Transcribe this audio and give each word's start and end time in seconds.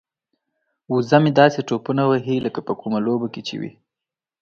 وزه 0.93 1.17
مې 1.23 1.31
داسې 1.39 1.59
ټوپونه 1.67 2.03
وهي 2.09 2.35
لکه 2.45 2.59
په 2.67 2.73
کومه 2.81 2.99
لوبه 3.05 3.27
کې 3.33 3.41
چې 3.47 3.55
وي. 3.61 3.71